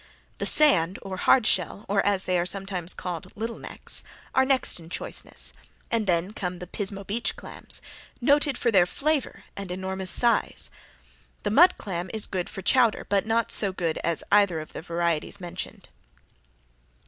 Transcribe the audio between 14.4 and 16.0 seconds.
of the other varieties mentioned.